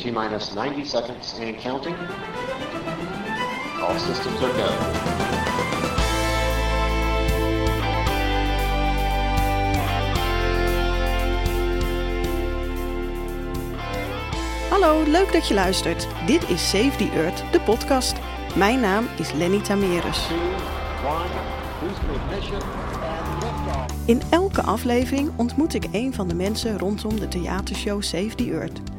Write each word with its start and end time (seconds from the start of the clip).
T 0.00 0.10
minus 0.10 0.54
90 0.54 0.84
seconds 0.86 1.34
and 1.40 1.58
counting. 1.58 1.94
All 3.82 3.98
systems 3.98 4.42
are 4.42 4.52
go. 4.52 4.68
Hallo, 14.70 15.02
leuk 15.06 15.32
dat 15.32 15.48
je 15.48 15.54
luistert. 15.54 16.06
Dit 16.26 16.48
is 16.48 16.70
Save 16.70 16.96
the 16.96 17.10
Earth, 17.14 17.44
de 17.52 17.60
podcast. 17.60 18.16
Mijn 18.54 18.80
naam 18.80 19.08
is 19.18 19.32
Lenny 19.32 19.60
Tamerus. 19.60 20.28
In 24.04 24.22
elke 24.30 24.62
aflevering 24.62 25.30
ontmoet 25.36 25.74
ik 25.74 25.84
een 25.92 26.14
van 26.14 26.28
de 26.28 26.34
mensen 26.34 26.78
rondom 26.78 27.20
de 27.20 27.28
theatershow 27.28 28.02
Save 28.02 28.34
the 28.34 28.50
Earth. 28.50 28.89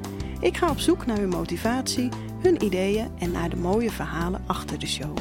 Ik 0.42 0.58
ga 0.58 0.70
op 0.70 0.80
zoek 0.80 1.06
naar 1.06 1.18
hun 1.18 1.30
motivatie, 1.30 2.10
hun 2.42 2.64
ideeën 2.64 3.12
en 3.20 3.32
naar 3.32 3.50
de 3.50 3.56
mooie 3.56 3.92
verhalen 3.92 4.44
achter 4.48 4.80
de 4.80 4.88
show. 4.88 5.18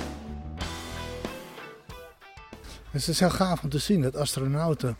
Het 2.91 3.09
is 3.09 3.21
heel 3.21 3.31
gaaf 3.31 3.63
om 3.63 3.69
te 3.69 3.79
zien 3.79 4.03
dat 4.03 4.17
astronauten 4.17 4.97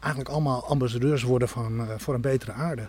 eigenlijk 0.00 0.34
allemaal 0.34 0.64
ambassadeurs 0.66 1.22
worden 1.22 1.48
van, 1.48 1.80
eh, 1.80 1.98
voor 1.98 2.14
een 2.14 2.20
betere 2.20 2.52
aarde. 2.52 2.88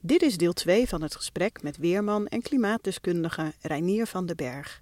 Dit 0.00 0.22
is 0.22 0.36
deel 0.36 0.52
2 0.52 0.88
van 0.88 1.02
het 1.02 1.16
gesprek 1.16 1.62
met 1.62 1.76
weerman 1.76 2.26
en 2.26 2.42
klimaatdeskundige 2.42 3.52
Reinier 3.60 4.06
van 4.06 4.26
den 4.26 4.36
Berg. 4.36 4.80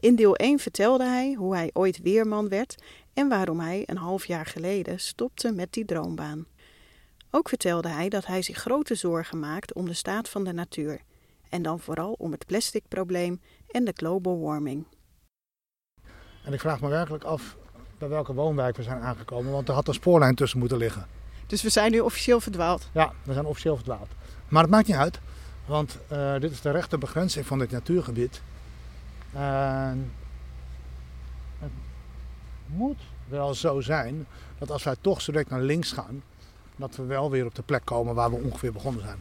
In 0.00 0.16
deel 0.16 0.34
1 0.36 0.58
vertelde 0.58 1.04
hij 1.04 1.34
hoe 1.38 1.54
hij 1.54 1.70
ooit 1.72 2.02
weerman 2.02 2.48
werd 2.48 2.74
en 3.14 3.28
waarom 3.28 3.60
hij 3.60 3.82
een 3.86 3.96
half 3.96 4.26
jaar 4.26 4.46
geleden 4.46 5.00
stopte 5.00 5.52
met 5.52 5.72
die 5.72 5.84
droombaan. 5.84 6.46
Ook 7.30 7.48
vertelde 7.48 7.88
hij 7.88 8.08
dat 8.08 8.26
hij 8.26 8.42
zich 8.42 8.56
grote 8.56 8.94
zorgen 8.94 9.40
maakt 9.40 9.72
om 9.72 9.86
de 9.86 9.94
staat 9.94 10.28
van 10.28 10.44
de 10.44 10.52
natuur 10.52 11.00
en 11.48 11.62
dan 11.62 11.80
vooral 11.80 12.12
om 12.12 12.32
het 12.32 12.46
plasticprobleem 12.46 13.40
en 13.70 13.84
de 13.84 13.92
global 13.96 14.40
warming. 14.40 14.86
En 16.44 16.52
ik 16.52 16.60
vraag 16.60 16.80
me 16.80 16.88
werkelijk 16.88 17.24
af 17.24 17.56
bij 17.98 18.08
welke 18.08 18.34
woonwijk 18.34 18.76
we 18.76 18.82
zijn 18.82 19.00
aangekomen, 19.00 19.52
want 19.52 19.68
er 19.68 19.74
had 19.74 19.88
een 19.88 19.94
spoorlijn 19.94 20.34
tussen 20.34 20.58
moeten 20.58 20.78
liggen. 20.78 21.06
Dus 21.46 21.62
we 21.62 21.68
zijn 21.68 21.90
nu 21.90 22.00
officieel 22.00 22.40
verdwaald. 22.40 22.88
Ja, 22.92 23.12
we 23.22 23.32
zijn 23.32 23.44
officieel 23.44 23.76
verdwaald. 23.76 24.08
Maar 24.48 24.62
het 24.62 24.70
maakt 24.70 24.86
niet 24.86 24.96
uit, 24.96 25.20
want 25.66 25.98
eh, 26.08 26.38
dit 26.38 26.50
is 26.50 26.60
de 26.60 26.70
rechte 26.70 26.98
begrenzing 26.98 27.46
van 27.46 27.58
dit 27.58 27.70
natuurgebied. 27.70 28.42
En 29.32 30.12
het 31.58 31.70
moet 32.66 33.00
wel 33.28 33.54
zo 33.54 33.80
zijn 33.80 34.26
dat 34.58 34.70
als 34.70 34.84
wij 34.84 34.96
toch 35.00 35.20
zo 35.20 35.32
direct 35.32 35.50
naar 35.50 35.60
links 35.60 35.92
gaan, 35.92 36.22
dat 36.78 36.96
we 36.96 37.02
wel 37.04 37.30
weer 37.30 37.46
op 37.46 37.54
de 37.54 37.62
plek 37.62 37.84
komen 37.84 38.14
waar 38.14 38.30
we 38.30 38.36
ongeveer 38.44 38.72
begonnen 38.72 39.02
zijn. 39.02 39.18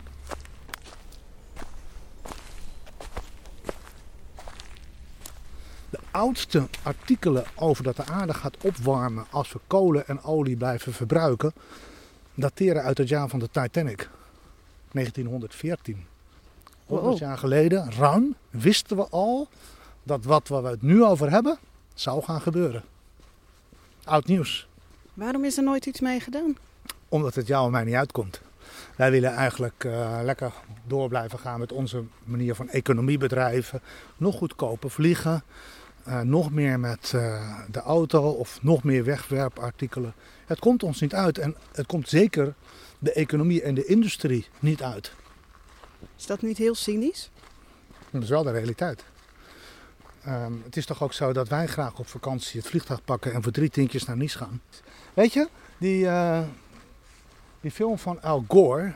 De 5.90 6.00
oudste 6.12 6.68
artikelen 6.84 7.46
over 7.56 7.84
dat 7.84 7.96
de 7.96 8.06
aarde 8.06 8.34
gaat 8.34 8.58
opwarmen 8.62 9.26
als 9.30 9.52
we 9.54 9.60
kolen 9.68 10.08
en 10.08 10.24
olie 10.24 10.58
blijven 10.58 10.94
verbruiken, 10.94 11.54
dateren 12.34 12.84
uit 12.84 12.98
het 12.98 13.08
jaar 13.10 13.30
van 13.30 13.40
de 13.40 13.50
Titanic, 13.52 14.10
1914. 14.92 16.06
100 16.86 17.10
Wow. 17.10 17.18
jaar 17.20 17.38
geleden, 17.38 17.92
ruim, 17.94 18.36
wisten 18.50 18.98
we 18.98 19.08
al 19.10 19.48
dat 20.04 20.24
wat 20.24 20.48
we 20.48 20.56
het 20.56 20.82
nu 20.82 21.04
over 21.04 21.30
hebben, 21.32 21.58
zou 21.94 22.24
gaan 22.24 22.42
gebeuren. 22.42 22.84
Oud 24.04 24.26
nieuws, 24.26 24.68
Waarom 25.14 25.46
is 25.46 25.58
er 25.58 25.64
nooit 25.64 25.86
iets 25.86 26.00
mee 26.00 26.20
gedaan? 26.20 26.56
Omdat 27.10 27.36
het 27.36 27.48
jou 27.48 27.66
en 27.66 27.72
mij 27.72 27.84
niet 27.84 27.96
uitkomt. 27.96 28.42
Wij 28.96 29.12
willen 29.12 29.34
eigenlijk 29.34 29.84
eh, 29.84 30.20
lekker 30.24 30.54
door 30.88 31.08
blijven 31.10 31.40
gaan 31.40 31.60
met 31.60 31.72
onze 31.72 32.04
manier 32.24 32.56
van 32.56 32.70
economie 32.70 33.18
bedrijven. 33.18 33.82
Nog 34.18 34.36
goedkoper 34.36 34.92
vliegen, 34.92 35.44
eh, 36.04 36.22
nog 36.22 36.52
meer 36.52 36.80
met 36.80 37.12
eh, 37.16 37.60
de 37.72 37.82
auto 37.82 38.30
of 38.30 38.60
nog 38.62 38.84
meer 38.84 39.04
wegwerpartikelen. 39.04 40.14
Het 40.46 40.60
komt 40.60 40.84
ons 40.84 41.02
niet 41.02 41.14
uit 41.14 41.38
en 41.38 41.56
het 41.72 41.86
komt 41.86 42.10
zeker 42.10 42.54
de 43.00 43.14
economie 43.14 43.62
en 43.62 43.74
de 43.74 43.86
industrie 43.86 44.48
niet 44.60 44.84
uit. 44.84 45.12
Is 46.18 46.26
dat 46.26 46.42
niet 46.42 46.58
heel 46.58 46.76
cynisch? 46.76 47.30
Dat 48.10 48.24
is 48.24 48.30
wel 48.30 48.44
de 48.44 48.52
realiteit. 48.52 49.04
Ehm, 50.24 50.54
het 50.64 50.78
is 50.78 50.86
toch 50.86 51.04
ook 51.04 51.14
zo 51.14 51.34
dat 51.34 51.48
wij 51.48 51.68
graag 51.68 52.00
op 52.00 52.08
vakantie 52.08 52.60
het 52.60 52.70
vliegtuig 52.70 53.04
pakken 53.04 53.34
en 53.34 53.44
voor 53.44 53.52
drie 53.52 53.70
tientjes 53.70 54.06
naar 54.06 54.18
Nice 54.18 54.38
gaan. 54.38 54.62
Weet 55.14 55.34
je, 55.34 55.48
die, 55.78 56.08
die 57.62 57.72
film 57.72 57.98
van 57.98 58.22
Al 58.22 58.46
Gore, 58.48 58.94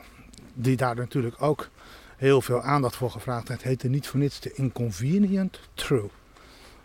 die 0.54 0.78
daar 0.78 0.96
natuurlijk 0.96 1.42
ook 1.42 1.70
heel 2.18 2.42
veel 2.42 2.62
aandacht 2.62 2.96
voor 2.96 3.12
gevraagd 3.12 3.48
heeft, 3.48 3.64
heette 3.64 3.88
niet 3.88 4.08
voor 4.08 4.20
niets 4.20 4.40
de 4.40 4.54
Inconvenient 4.54 5.60
True. 5.74 6.10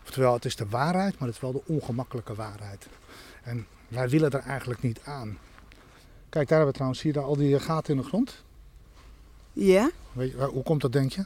Oftewel, 0.03 0.33
het 0.33 0.45
is 0.45 0.55
de 0.55 0.67
waarheid, 0.69 1.19
maar 1.19 1.27
het 1.27 1.35
is 1.35 1.41
wel 1.41 1.51
de 1.51 1.61
ongemakkelijke 1.65 2.35
waarheid. 2.35 2.87
En 3.43 3.67
wij 3.87 4.09
willen 4.09 4.31
er 4.31 4.39
eigenlijk 4.39 4.81
niet 4.81 4.99
aan. 5.03 5.37
Kijk, 6.29 6.47
daar 6.47 6.57
hebben 6.57 6.67
we 6.67 6.73
trouwens, 6.73 6.99
zie 6.99 7.13
je 7.13 7.19
daar 7.19 7.27
al 7.27 7.35
die 7.35 7.59
gaten 7.59 7.95
in 7.95 8.01
de 8.01 8.07
grond? 8.07 8.43
Ja? 9.53 9.89
Weet 10.11 10.31
je, 10.31 10.37
hoe 10.37 10.63
komt 10.63 10.81
dat, 10.81 10.91
denk 10.91 11.11
je? 11.11 11.25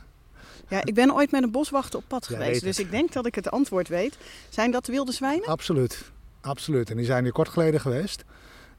Ja, 0.67 0.85
ik 0.85 0.93
ben 0.93 1.13
ooit 1.13 1.31
met 1.31 1.43
een 1.43 1.51
boswachter 1.51 1.99
op 1.99 2.05
pad 2.07 2.27
Jij 2.27 2.37
geweest, 2.37 2.63
dus 2.63 2.79
ik 2.79 2.91
denk 2.91 3.11
dat 3.11 3.25
ik 3.25 3.35
het 3.35 3.51
antwoord 3.51 3.87
weet. 3.87 4.17
Zijn 4.49 4.71
dat 4.71 4.87
wilde 4.87 5.11
zwijnen? 5.11 5.47
Absoluut, 5.47 6.11
absoluut. 6.41 6.89
En 6.89 6.97
die 6.97 7.05
zijn 7.05 7.23
hier 7.23 7.33
kort 7.33 7.49
geleden 7.49 7.79
geweest. 7.79 8.23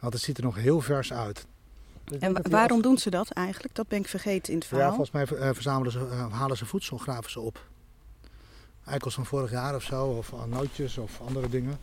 Want 0.01 0.13
het 0.13 0.23
ziet 0.23 0.39
er 0.39 0.45
nog 0.45 0.57
heel 0.57 0.81
vers 0.81 1.13
uit. 1.13 1.47
En 2.21 2.51
waarom 2.51 2.83
doen 2.83 2.99
ze 2.99 3.11
dat 3.11 3.31
eigenlijk? 3.31 3.75
Dat 3.75 3.89
ben 3.89 3.99
ik 3.99 4.09
vergeten 4.09 4.53
in 4.53 4.59
het 4.59 4.69
Ja, 4.69 4.77
verhaal. 4.77 4.95
volgens 4.95 5.11
mij 5.11 5.39
eh, 5.39 5.51
verzamelen 5.55 5.93
ze, 5.93 5.99
eh, 5.99 6.33
halen 6.33 6.57
ze 6.57 6.67
voedsel, 6.67 6.97
graven 6.99 7.31
ze 7.31 7.41
op. 7.41 7.65
Eikels 8.85 9.15
van 9.15 9.27
vorig 9.27 9.51
jaar 9.51 9.75
of 9.75 9.83
zo, 9.83 10.05
of 10.07 10.33
eh, 10.33 10.45
nootjes 10.45 10.99
of 10.99 11.21
andere 11.21 11.49
dingen. 11.49 11.79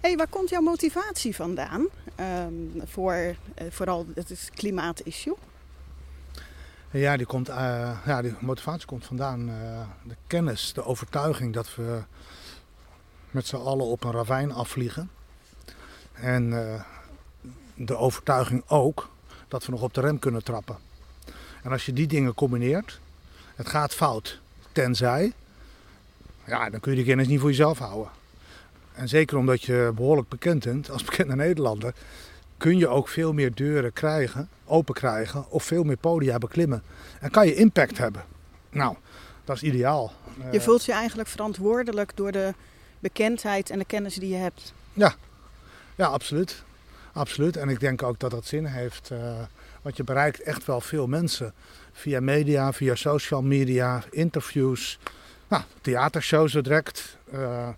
hey, 0.00 0.16
waar 0.16 0.28
komt 0.28 0.48
jouw 0.48 0.60
motivatie 0.60 1.34
vandaan 1.34 1.86
ehm, 2.14 2.52
voor 2.84 3.36
vooral 3.70 4.06
het 4.14 4.50
klimaatissue? 4.54 5.34
Ja, 6.90 7.16
die, 7.16 7.26
komt, 7.26 7.48
eh, 7.48 7.98
ja, 8.06 8.22
die 8.22 8.34
motivatie 8.40 8.86
komt 8.86 9.04
vandaan. 9.06 9.46
de 10.02 10.16
kennis, 10.26 10.72
de 10.72 10.84
overtuiging 10.84 11.54
dat 11.54 11.74
we 11.74 12.02
met 13.30 13.46
z'n 13.46 13.56
allen 13.56 13.86
op 13.86 14.04
een 14.04 14.12
ravijn 14.12 14.52
afvliegen. 14.52 15.10
En 16.12 16.52
de 17.86 17.96
overtuiging 17.96 18.62
ook 18.66 19.08
dat 19.48 19.64
we 19.64 19.72
nog 19.72 19.82
op 19.82 19.94
de 19.94 20.00
rem 20.00 20.18
kunnen 20.18 20.44
trappen. 20.44 20.76
En 21.62 21.70
als 21.72 21.86
je 21.86 21.92
die 21.92 22.06
dingen 22.06 22.34
combineert, 22.34 23.00
het 23.54 23.68
gaat 23.68 23.94
fout. 23.94 24.40
Tenzij, 24.72 25.32
ja, 26.44 26.70
dan 26.70 26.80
kun 26.80 26.90
je 26.90 26.96
die 26.96 27.06
kennis 27.06 27.26
niet 27.26 27.40
voor 27.40 27.48
jezelf 27.48 27.78
houden. 27.78 28.10
En 28.92 29.08
zeker 29.08 29.36
omdat 29.36 29.62
je 29.62 29.92
behoorlijk 29.94 30.28
bekend 30.28 30.64
bent 30.64 30.90
als 30.90 31.04
bekende 31.04 31.36
Nederlander, 31.36 31.94
kun 32.56 32.78
je 32.78 32.88
ook 32.88 33.08
veel 33.08 33.32
meer 33.32 33.54
deuren 33.54 33.92
krijgen, 33.92 34.48
open 34.64 34.94
krijgen 34.94 35.50
of 35.50 35.64
veel 35.64 35.82
meer 35.82 35.96
podia 35.96 36.38
beklimmen. 36.38 36.82
En 37.20 37.30
kan 37.30 37.46
je 37.46 37.54
impact 37.54 37.98
hebben. 37.98 38.24
Nou, 38.70 38.96
dat 39.44 39.56
is 39.56 39.62
ideaal. 39.62 40.12
Je 40.50 40.58
Eh, 40.58 40.64
voelt 40.64 40.84
je 40.84 40.92
eigenlijk 40.92 41.28
verantwoordelijk 41.28 42.12
door 42.14 42.32
de 42.32 42.54
bekendheid 42.98 43.70
en 43.70 43.78
de 43.78 43.84
kennis 43.84 44.14
die 44.14 44.28
je 44.28 44.36
hebt. 44.36 44.72
Ja, 44.92 46.06
absoluut. 46.06 46.62
Absoluut. 47.20 47.56
En 47.56 47.68
ik 47.68 47.80
denk 47.80 48.02
ook 48.02 48.18
dat 48.18 48.30
dat 48.30 48.46
zin 48.46 48.64
heeft. 48.64 49.10
eh, 49.10 49.18
want 49.82 49.96
je 49.96 50.04
bereikt 50.04 50.42
echt 50.42 50.64
wel 50.64 50.80
veel 50.80 51.06
mensen. 51.06 51.52
Via 51.92 52.20
media, 52.20 52.72
via 52.72 52.94
social 52.94 53.42
media, 53.42 54.02
interviews. 54.10 54.98
Nou, 55.48 55.62
theatershows 55.80 56.52
direct. 56.52 57.16
eh 57.32 57.68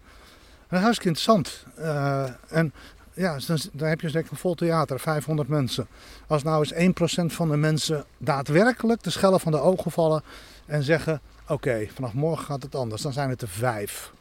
dat 0.69 0.80
is 0.80 0.86
hartstikke 0.86 1.08
interessant. 1.08 1.66
Eh, 1.76 2.30
en 2.48 2.72
ja, 3.14 3.38
dan, 3.47 3.58
dan 3.72 3.88
heb 3.88 4.00
je 4.00 4.06
direct 4.06 4.30
een 4.30 4.36
vol 4.36 4.54
theater, 4.54 5.00
500 5.00 5.48
mensen. 5.48 5.86
Als 6.26 6.42
nou 6.42 6.59
eens 6.59 6.72
1% 6.72 7.34
van 7.34 7.48
de 7.48 7.56
mensen 7.56 8.04
daadwerkelijk 8.19 9.03
de 9.03 9.10
schellen 9.10 9.41
van 9.41 9.53
de 9.53 9.60
ogen 9.60 9.91
vallen 9.91 10.22
en 10.66 10.83
zeggen: 10.83 11.21
Oké, 11.48 11.86
vanaf 11.95 12.12
morgen 12.12 12.45
gaat 12.45 12.62
het 12.62 12.74
anders, 12.74 13.03
dan 13.03 13.12
zijn 13.12 13.30
het 13.30 13.42
er 13.42 13.48
vijf. 13.48 14.12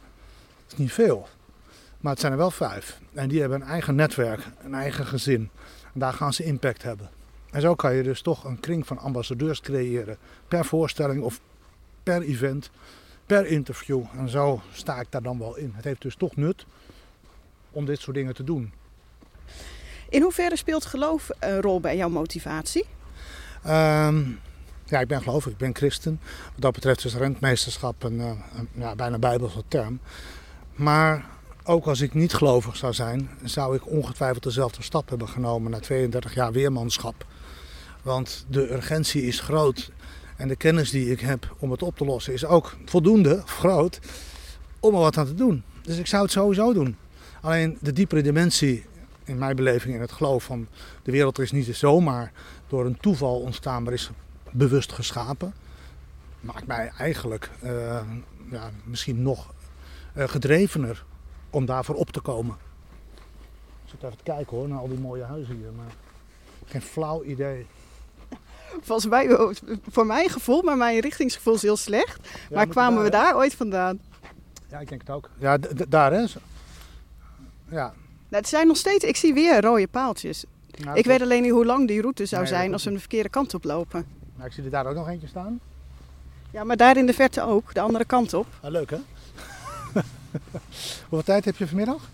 Dat 0.62 0.72
is 0.72 0.78
niet 0.78 0.92
veel. 0.92 1.28
Maar 2.02 2.12
het 2.12 2.20
zijn 2.20 2.32
er 2.32 2.38
wel 2.38 2.50
vijf. 2.50 3.00
En 3.12 3.28
die 3.28 3.40
hebben 3.40 3.60
een 3.60 3.66
eigen 3.66 3.94
netwerk, 3.94 4.40
een 4.64 4.74
eigen 4.74 5.06
gezin. 5.06 5.50
En 5.94 6.00
daar 6.00 6.12
gaan 6.12 6.32
ze 6.32 6.44
impact 6.44 6.82
hebben. 6.82 7.10
En 7.50 7.60
zo 7.60 7.74
kan 7.74 7.94
je 7.94 8.02
dus 8.02 8.22
toch 8.22 8.44
een 8.44 8.60
kring 8.60 8.86
van 8.86 8.98
ambassadeurs 8.98 9.60
creëren. 9.60 10.16
Per 10.48 10.64
voorstelling 10.64 11.22
of 11.22 11.40
per 12.02 12.22
event, 12.22 12.70
per 13.26 13.46
interview. 13.46 14.02
En 14.16 14.28
zo 14.28 14.60
sta 14.72 15.00
ik 15.00 15.06
daar 15.10 15.22
dan 15.22 15.38
wel 15.38 15.56
in. 15.56 15.72
Het 15.74 15.84
heeft 15.84 16.02
dus 16.02 16.16
toch 16.16 16.36
nut 16.36 16.66
om 17.70 17.84
dit 17.84 18.00
soort 18.00 18.16
dingen 18.16 18.34
te 18.34 18.44
doen. 18.44 18.72
In 20.08 20.22
hoeverre 20.22 20.56
speelt 20.56 20.84
geloof 20.84 21.30
een 21.38 21.60
rol 21.60 21.80
bij 21.80 21.96
jouw 21.96 22.08
motivatie? 22.08 22.86
Ehm, 23.62 24.22
ja, 24.84 25.00
ik 25.00 25.08
ben 25.08 25.22
gelovig, 25.22 25.52
ik 25.52 25.58
ben 25.58 25.74
christen. 25.74 26.20
Wat 26.52 26.62
dat 26.62 26.72
betreft 26.72 27.04
is 27.04 27.14
rentmeesterschap 27.14 28.02
een, 28.02 28.20
eh, 28.20 28.30
een 28.56 28.68
ja, 28.72 28.94
bijna 28.94 29.18
bijbelse 29.18 29.62
term. 29.68 30.00
Maar 30.74 31.24
ook 31.64 31.86
als 31.86 32.00
ik 32.00 32.14
niet 32.14 32.34
gelovig 32.34 32.76
zou 32.76 32.92
zijn, 32.92 33.30
zou 33.44 33.76
ik 33.76 33.90
ongetwijfeld 33.90 34.42
dezelfde 34.42 34.82
stap 34.82 35.08
hebben 35.08 35.28
genomen 35.28 35.70
na 35.70 35.78
32 35.78 36.34
jaar 36.34 36.52
weermanschap. 36.52 37.26
Want 38.02 38.44
de 38.48 38.72
urgentie 38.72 39.22
is 39.22 39.40
groot. 39.40 39.90
En 40.36 40.48
de 40.48 40.56
kennis 40.56 40.90
die 40.90 41.10
ik 41.10 41.20
heb 41.20 41.56
om 41.58 41.70
het 41.70 41.82
op 41.82 41.96
te 41.96 42.04
lossen 42.04 42.32
is 42.32 42.44
ook 42.44 42.76
voldoende, 42.84 43.42
groot, 43.44 44.00
om 44.80 44.94
er 44.94 45.00
wat 45.00 45.16
aan 45.16 45.26
te 45.26 45.34
doen. 45.34 45.62
Dus 45.82 45.98
ik 45.98 46.06
zou 46.06 46.22
het 46.22 46.32
sowieso 46.32 46.72
doen. 46.72 46.96
Alleen 47.40 47.78
de 47.80 47.92
diepere 47.92 48.22
dimensie, 48.22 48.84
in 49.24 49.38
mijn 49.38 49.56
beleving, 49.56 49.94
in 49.94 50.00
het 50.00 50.12
geloof 50.12 50.44
van 50.44 50.66
de 51.02 51.10
wereld 51.10 51.38
is 51.38 51.52
niet 51.52 51.76
zomaar 51.76 52.32
door 52.68 52.86
een 52.86 52.98
toeval 53.00 53.40
ontstaan, 53.40 53.82
maar 53.82 53.92
is 53.92 54.10
bewust 54.50 54.92
geschapen. 54.92 55.54
Maakt 56.40 56.66
mij 56.66 56.92
eigenlijk 56.98 57.50
uh, 57.64 57.70
ja, 58.50 58.70
misschien 58.84 59.22
nog 59.22 59.52
uh, 60.16 60.28
gedrevener 60.28 61.04
om 61.52 61.66
daarvoor 61.66 61.94
op 61.94 62.10
te 62.10 62.20
komen. 62.20 62.56
Ik 63.84 63.90
zit 63.90 64.02
even 64.02 64.16
te 64.16 64.22
kijken 64.22 64.56
hoor, 64.56 64.68
naar 64.68 64.78
al 64.78 64.88
die 64.88 64.98
mooie 64.98 65.22
huizen 65.22 65.56
hier. 65.56 65.72
Maar 65.76 65.92
geen 66.64 66.82
flauw 66.82 67.22
idee. 67.24 67.66
Volgens 68.80 69.06
mij, 69.06 69.54
voor 69.88 70.06
mijn 70.06 70.28
gevoel, 70.28 70.62
maar 70.62 70.76
mijn 70.76 71.00
richtingsgevoel 71.00 71.54
is 71.54 71.62
heel 71.62 71.76
slecht. 71.76 72.28
maar 72.50 72.66
kwamen 72.66 73.02
we 73.02 73.10
daar 73.10 73.36
ooit 73.36 73.54
vandaan? 73.54 74.00
Ja, 74.68 74.78
ik 74.78 74.88
denk 74.88 75.00
het 75.00 75.10
ook. 75.10 75.30
Ja, 75.38 75.58
daar 75.88 76.12
hè. 76.12 76.24
Ja. 77.68 77.94
Nou, 78.28 78.42
het 78.42 78.48
zijn 78.48 78.66
nog 78.66 78.76
steeds, 78.76 79.04
ik 79.04 79.16
zie 79.16 79.34
weer 79.34 79.60
rode 79.60 79.88
paaltjes. 79.88 80.44
Nou, 80.84 80.98
ik 80.98 81.04
weet 81.04 81.22
alleen 81.22 81.42
niet 81.42 81.50
hoe 81.50 81.64
lang 81.64 81.88
die 81.88 82.00
route 82.00 82.26
zou 82.26 82.46
zijn 82.46 82.72
als 82.72 82.84
we 82.84 82.92
de 82.92 82.98
verkeerde 82.98 83.28
kant 83.28 83.54
op 83.54 83.64
lopen. 83.64 84.06
Nou, 84.34 84.46
ik 84.46 84.52
zie 84.52 84.64
er 84.64 84.70
daar 84.70 84.86
ook 84.86 84.94
nog 84.94 85.08
eentje 85.08 85.26
staan. 85.26 85.60
Ja, 86.50 86.64
maar 86.64 86.76
daar 86.76 86.96
in 86.96 87.06
de 87.06 87.14
verte 87.14 87.42
ook, 87.42 87.74
de 87.74 87.80
andere 87.80 88.04
kant 88.04 88.34
op. 88.34 88.46
Ah, 88.60 88.70
leuk 88.70 88.90
hè? 88.90 88.98
Hoeveel 91.08 91.22
tijd 91.22 91.44
heb 91.44 91.56
je 91.56 91.66
vanmiddag? 91.66 92.08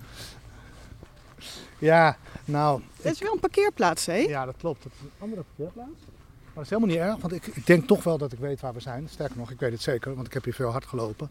Ja, 1.79 2.17
nou... 2.45 2.83
Het 3.03 3.13
is 3.13 3.21
wel 3.21 3.33
een 3.33 3.41
parkeerplaats, 3.41 4.07
hè? 4.07 4.17
Ja, 4.17 4.45
dat 4.45 4.55
klopt. 4.57 4.85
Het 4.85 4.93
is 4.93 5.01
een 5.01 5.11
andere 5.19 5.45
parkeerplaats. 5.57 6.01
Maar 6.45 6.55
dat 6.55 6.65
is 6.65 6.71
helemaal 6.71 6.91
niet 6.91 6.99
erg, 6.99 7.17
want 7.21 7.33
ik, 7.33 7.47
ik, 7.47 7.67
denk 7.67 7.87
toch 7.87 8.05
wel 8.05 8.19
dat 8.19 8.33
ik 8.33 8.39
weet 8.39 8.61
waar 8.61 8.75
we 8.75 8.81
zijn. 8.81 9.09
Sterker 9.09 9.37
nog, 9.37 9.51
ik 9.51 9.61
weet 9.61 9.73
het 9.73 9.83
zeker, 9.83 10.15
want 10.15 10.27
ik 10.27 10.33
heb 10.33 10.45
hier 10.45 10.55
veel 10.55 10.71
hard 10.71 10.87
gelopen. 10.87 11.31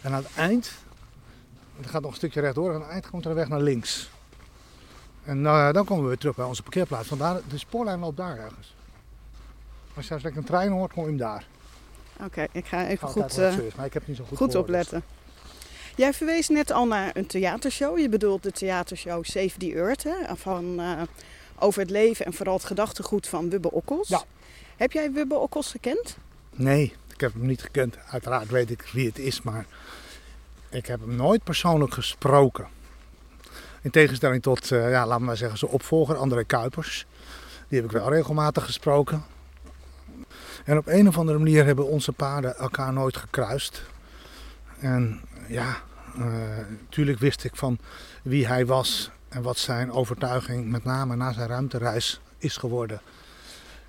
En 0.00 0.12
aan 0.12 0.22
het 0.22 0.34
eind, 0.36 0.72
het 1.76 1.86
gaat 1.86 2.02
nog 2.02 2.10
een 2.10 2.16
stukje 2.16 2.40
rechtdoor, 2.40 2.68
en 2.68 2.74
aan 2.74 2.80
het 2.80 2.90
eind 2.90 3.10
komt 3.10 3.24
er 3.24 3.30
een 3.30 3.36
weg 3.36 3.48
naar 3.48 3.60
links. 3.60 4.10
En 5.24 5.42
uh, 5.42 5.72
dan 5.72 5.84
komen 5.84 6.02
we 6.02 6.08
weer 6.08 6.18
terug 6.18 6.36
bij 6.36 6.44
onze 6.44 6.62
parkeerplaats. 6.62 7.08
Vandaar, 7.08 7.40
de 7.48 7.58
spoorlijn 7.58 7.98
loopt 7.98 8.16
daar 8.16 8.38
ergens. 8.38 8.74
Als 9.94 10.08
je 10.08 10.14
lekker 10.14 10.36
een 10.36 10.44
trein 10.44 10.70
hoort, 10.70 10.92
kom 10.92 11.02
je 11.02 11.08
hem 11.08 11.18
daar. 11.18 11.46
Oké, 12.24 12.46
ik 12.52 12.66
ga 12.66 12.86
even 12.86 13.08
goed, 13.08 13.38
uh, 13.38 13.54
maar 13.76 13.86
ik 13.86 13.92
heb 13.92 14.06
niet 14.06 14.16
zo 14.16 14.24
goed, 14.24 14.38
goed 14.38 14.46
dus- 14.46 14.60
opletten. 14.60 15.02
Jij 15.96 16.12
verwees 16.12 16.48
net 16.48 16.70
al 16.70 16.86
naar 16.86 17.10
een 17.14 17.26
theatershow. 17.26 17.98
Je 17.98 18.08
bedoelt 18.08 18.42
de 18.42 18.52
theatershow 18.52 19.24
Save 19.24 19.58
the 19.58 19.72
Earth. 19.74 20.02
Hè? 20.02 20.36
Van, 20.36 20.80
uh, 20.80 21.02
over 21.58 21.80
het 21.80 21.90
leven 21.90 22.26
en 22.26 22.32
vooral 22.32 22.54
het 22.54 22.64
gedachtegoed 22.64 23.26
van 23.26 23.50
Wubbe 23.50 23.70
Okkels. 23.70 24.08
Ja. 24.08 24.22
Heb 24.76 24.92
jij 24.92 25.12
Wubbe 25.12 25.34
Okkels 25.34 25.70
gekend? 25.70 26.16
Nee, 26.50 26.94
ik 27.12 27.20
heb 27.20 27.32
hem 27.32 27.46
niet 27.46 27.62
gekend. 27.62 27.96
Uiteraard 28.10 28.50
weet 28.50 28.70
ik 28.70 28.82
wie 28.92 29.06
het 29.06 29.18
is, 29.18 29.42
maar 29.42 29.66
ik 30.70 30.86
heb 30.86 31.00
hem 31.00 31.16
nooit 31.16 31.44
persoonlijk 31.44 31.92
gesproken. 31.92 32.66
In 33.82 33.90
tegenstelling 33.90 34.42
tot, 34.42 34.70
uh, 34.70 34.90
ja, 34.90 35.06
laten 35.06 35.20
we 35.20 35.26
maar 35.26 35.36
zeggen, 35.36 35.58
zijn 35.58 35.70
opvolger 35.70 36.16
André 36.16 36.44
Kuipers. 36.44 37.06
Die 37.68 37.80
heb 37.80 37.90
ik 37.90 37.96
wel 37.96 38.12
regelmatig 38.12 38.64
gesproken. 38.64 39.24
En 40.64 40.78
op 40.78 40.86
een 40.86 41.08
of 41.08 41.18
andere 41.18 41.38
manier 41.38 41.64
hebben 41.64 41.86
onze 41.86 42.12
paarden 42.12 42.56
elkaar 42.56 42.92
nooit 42.92 43.16
gekruist. 43.16 43.82
En 44.78 45.20
ja, 45.48 45.76
natuurlijk 46.80 47.16
eh, 47.16 47.22
wist 47.22 47.44
ik 47.44 47.56
van 47.56 47.78
wie 48.22 48.46
hij 48.46 48.66
was 48.66 49.10
en 49.28 49.42
wat 49.42 49.58
zijn 49.58 49.92
overtuiging 49.92 50.70
met 50.70 50.84
name 50.84 51.16
na 51.16 51.32
zijn 51.32 51.48
ruimtereis 51.48 52.20
is 52.38 52.56
geworden. 52.56 53.00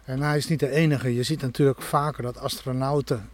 En 0.04 0.22
hij 0.22 0.38
is 0.38 0.48
niet 0.48 0.60
de 0.60 0.69
enige. 0.69 1.13
Je 1.13 1.24
ziet 1.24 1.42
natuurlijk 1.42 1.81
vaker 1.81 2.24
dat 2.24 2.38
astronauten. 2.38 3.30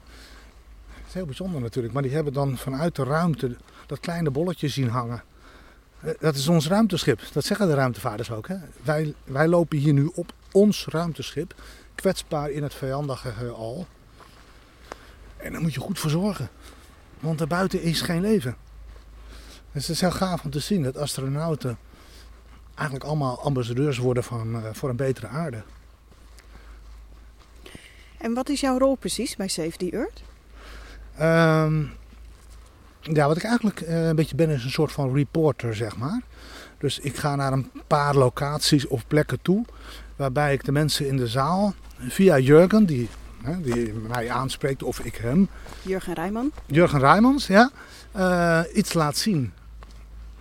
Het 0.87 1.07
is 1.07 1.13
heel 1.13 1.25
bijzonder 1.25 1.61
natuurlijk, 1.61 1.93
maar 1.93 2.03
die 2.03 2.11
hebben 2.11 2.33
dan 2.33 2.57
vanuit 2.57 2.95
de 2.95 3.03
ruimte 3.03 3.57
dat 3.85 3.99
kleine 3.99 4.31
bolletje 4.31 4.67
zien 4.67 4.89
hangen. 4.89 5.23
Eh, 5.99 6.11
dat 6.19 6.35
is 6.35 6.47
ons 6.47 6.67
ruimteschip. 6.67 7.21
Dat 7.33 7.45
zeggen 7.45 7.67
de 7.67 7.73
ruimtevaarders 7.73 8.31
ook. 8.31 8.47
Hè? 8.47 8.55
Wij, 8.83 9.13
wij 9.23 9.47
lopen 9.47 9.77
hier 9.77 9.93
nu 9.93 10.11
op 10.13 10.33
ons 10.51 10.85
ruimteschip, 10.89 11.53
kwetsbaar 11.95 12.49
in 12.49 12.63
het 12.63 12.73
vijandige 12.73 13.49
al. 13.49 13.87
En 15.37 15.51
daar 15.51 15.61
moet 15.61 15.73
je 15.73 15.79
goed 15.79 15.99
voor 15.99 16.09
zorgen. 16.09 16.49
Want 17.23 17.37
daarbuiten 17.37 17.81
is 17.81 18.01
geen 18.01 18.21
leven. 18.21 18.55
Dus 19.71 19.87
het 19.87 19.95
is 19.95 20.01
heel 20.01 20.11
gaaf 20.11 20.43
om 20.43 20.49
te 20.49 20.59
zien 20.59 20.83
dat 20.83 20.97
astronauten 20.97 21.77
eigenlijk 22.75 23.07
allemaal 23.07 23.41
ambassadeurs 23.41 23.97
worden 23.97 24.23
van, 24.23 24.55
uh, 24.55 24.61
voor 24.71 24.89
een 24.89 24.95
betere 24.95 25.27
aarde. 25.27 25.63
En 28.17 28.33
wat 28.33 28.49
is 28.49 28.59
jouw 28.59 28.77
rol 28.77 28.95
precies 28.95 29.35
bij 29.35 29.47
Save 29.47 29.77
the 29.77 29.89
Earth? 29.91 30.23
Um, 31.69 31.91
ja, 32.99 33.27
wat 33.27 33.37
ik 33.37 33.43
eigenlijk 33.43 33.81
uh, 33.81 34.07
een 34.07 34.15
beetje 34.15 34.35
ben 34.35 34.49
is 34.49 34.63
een 34.63 34.69
soort 34.69 34.91
van 34.91 35.13
reporter, 35.13 35.75
zeg 35.75 35.97
maar. 35.97 36.21
Dus 36.77 36.99
ik 36.99 37.15
ga 37.15 37.35
naar 37.35 37.53
een 37.53 37.71
paar 37.87 38.15
locaties 38.15 38.87
of 38.87 39.07
plekken 39.07 39.41
toe. 39.41 39.65
Waarbij 40.15 40.53
ik 40.53 40.63
de 40.63 40.71
mensen 40.71 41.07
in 41.07 41.17
de 41.17 41.27
zaal 41.27 41.73
via 41.97 42.39
Jurgen, 42.39 42.85
die, 42.85 43.09
hè, 43.43 43.61
die 43.61 43.93
mij 43.93 44.31
aanspreekt, 44.31 44.83
of 44.83 44.99
ik 44.99 45.15
hem. 45.15 45.49
Jurgen 45.81 46.13
Rijman. 46.13 46.51
Jurgen 46.65 46.99
Rijmans, 46.99 47.47
ja. 47.47 47.71
Uh, 48.15 48.61
iets 48.73 48.93
laat 48.93 49.17
zien. 49.17 49.53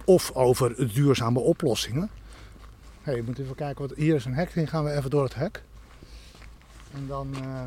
Of 0.04 0.30
over 0.34 0.92
duurzame 0.94 1.38
oplossingen. 1.38 2.10
Hey, 3.02 3.14
je 3.16 3.22
moet 3.22 3.38
even 3.38 3.54
kijken, 3.54 3.88
wat, 3.88 3.96
hier 3.96 4.14
is 4.14 4.24
een 4.24 4.34
hek, 4.34 4.54
dan 4.54 4.68
gaan 4.68 4.84
we 4.84 4.92
even 4.92 5.10
door 5.10 5.24
het 5.24 5.34
hek. 5.34 5.62
En 6.94 7.06
dan... 7.06 7.34
Uh... 7.42 7.60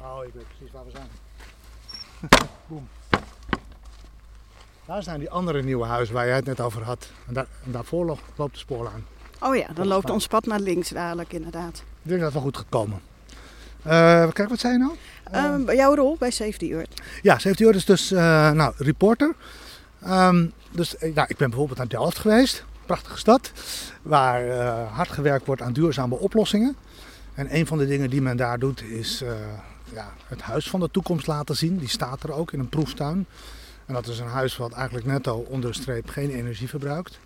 Oh, 0.00 0.24
ik 0.24 0.32
weet 0.34 0.46
precies 0.56 0.72
waar 0.72 0.84
we 0.84 0.90
zijn. 0.90 1.08
Boom. 2.68 2.88
Daar 4.86 5.02
zijn 5.02 5.18
die 5.18 5.30
andere 5.30 5.62
nieuwe 5.62 5.86
huizen 5.86 6.14
waar 6.14 6.26
jij 6.26 6.36
het 6.36 6.44
net 6.44 6.60
over 6.60 6.82
had. 6.82 7.10
En, 7.26 7.34
daar, 7.34 7.46
en 7.64 7.72
daarvoor 7.72 8.18
loopt 8.36 8.52
de 8.52 8.58
spoorlijn. 8.58 9.04
Oh 9.40 9.56
ja, 9.56 9.66
dan 9.74 9.86
loopt 9.86 10.10
ons 10.10 10.26
pad 10.26 10.46
naar 10.46 10.60
links 10.60 10.88
dadelijk 10.88 11.32
inderdaad. 11.32 11.82
Ik 12.02 12.08
denk 12.08 12.20
dat 12.20 12.32
wel 12.32 12.42
goed 12.42 12.56
gaat 12.56 12.66
komen. 12.68 12.96
Uh, 12.96 13.17
kijk, 14.32 14.48
wat 14.48 14.58
zei 14.58 14.72
je 14.72 14.78
nou? 14.78 14.92
Uh, 15.68 15.74
jouw 15.74 15.94
rol 15.94 16.16
bij 16.18 16.30
Safety 16.30 16.72
Earth? 16.72 17.02
Ja, 17.22 17.38
Safety 17.38 17.62
Earth 17.62 17.76
is 17.76 17.84
dus 17.84 18.12
uh, 18.12 18.50
nou, 18.50 18.72
reporter. 18.76 19.34
Um, 20.06 20.52
dus 20.70 20.94
nou, 21.00 21.26
ik 21.28 21.36
ben 21.36 21.48
bijvoorbeeld 21.48 21.78
naar 21.78 21.88
Delft 21.88 22.18
geweest. 22.18 22.64
Prachtige 22.86 23.18
stad. 23.18 23.52
Waar 24.02 24.50
hard 24.84 25.08
gewerkt 25.08 25.46
wordt 25.46 25.62
aan 25.62 25.72
duurzame 25.72 26.18
oplossingen. 26.18 26.76
En 27.34 27.54
een 27.56 27.66
van 27.66 27.78
de 27.78 27.86
dingen 27.86 28.10
die 28.10 28.22
men 28.22 28.36
daar 28.36 28.58
doet 28.58 28.82
is 28.82 29.22
ja, 29.92 30.12
het 30.26 30.40
huis 30.40 30.70
van 30.70 30.80
de 30.80 30.90
toekomst 30.90 31.26
laten 31.26 31.56
zien. 31.56 31.78
Die 31.78 31.88
staat 31.88 32.22
er 32.22 32.32
ook 32.32 32.52
in 32.52 32.58
een 32.58 32.68
proeftuin. 32.68 33.26
En 33.86 33.94
dat 33.94 34.06
is 34.06 34.18
een 34.18 34.26
huis 34.26 34.56
wat 34.56 34.72
eigenlijk 34.72 35.06
netto 35.06 35.46
onder 35.48 35.72
de 35.72 35.80
streep 35.80 36.08
geen 36.08 36.30
energie 36.30 36.68
verbruikt. 36.68 37.18